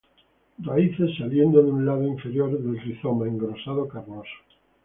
[0.63, 4.33] Raíces saliendo de un lado inferior del rizoma, engrosado, carnoso.